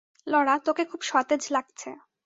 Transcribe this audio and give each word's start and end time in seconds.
Laura 0.27 0.55
তোকে 0.65 0.83
খুব 0.91 1.01
সতেজ 1.09 1.43
লাগছে। 1.51 1.89